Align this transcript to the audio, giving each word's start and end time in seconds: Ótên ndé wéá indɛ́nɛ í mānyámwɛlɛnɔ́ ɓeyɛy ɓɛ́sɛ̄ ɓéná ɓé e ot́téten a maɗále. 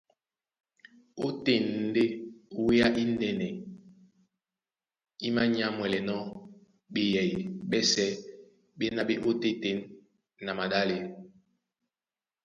Ótên 1.25 1.63
ndé 1.87 2.03
wéá 2.65 2.87
indɛ́nɛ 3.01 3.47
í 5.25 5.27
mānyámwɛlɛnɔ́ 5.35 6.21
ɓeyɛy 6.93 7.31
ɓɛ́sɛ̄ 7.69 8.09
ɓéná 8.77 9.01
ɓé 9.07 9.13
e 9.19 9.23
ot́téten 9.29 9.77
a 10.49 10.51
maɗále. 10.57 10.95